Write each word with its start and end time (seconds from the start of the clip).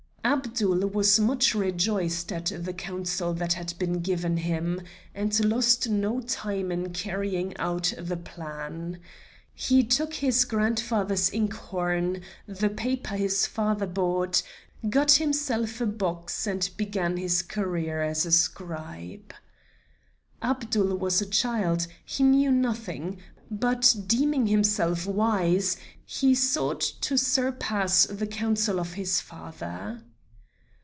Abdul 0.23 0.87
was 0.87 1.19
much 1.19 1.53
rejoiced 1.55 2.31
at 2.31 2.53
the 2.63 2.73
counsel 2.73 3.33
that 3.33 3.53
had 3.53 3.73
been 3.79 3.99
given 4.01 4.37
him, 4.37 4.79
and 5.15 5.43
lost 5.43 5.89
no 5.89 6.21
time 6.21 6.71
in 6.71 6.93
carrying 6.93 7.57
out 7.57 7.91
the 7.97 8.15
plan. 8.15 8.99
He 9.53 9.83
took 9.83 10.13
his 10.13 10.45
grandfather's 10.45 11.33
ink 11.33 11.55
horn, 11.55 12.21
the 12.47 12.69
paper 12.69 13.17
his 13.17 13.45
father 13.47 13.87
bought, 13.87 14.41
got 14.89 15.13
himself 15.13 15.81
a 15.81 15.85
box 15.87 16.45
and 16.47 16.69
began 16.77 17.17
his 17.17 17.41
career 17.41 18.01
as 18.03 18.23
a 18.25 18.31
scribe. 18.31 19.33
Abdul 20.41 20.97
was 20.97 21.21
a 21.21 21.25
child, 21.25 21.87
he 22.05 22.23
knew 22.23 22.51
nothing, 22.51 23.17
but 23.49 23.93
deeming 24.07 24.47
himself 24.47 25.05
wise 25.07 25.75
he 26.05 26.33
sought 26.35 26.81
to 27.01 27.17
surpass 27.17 28.05
the 28.05 28.27
counsel 28.27 28.79
of 28.79 28.93
his 28.93 29.19
father. 29.19 30.03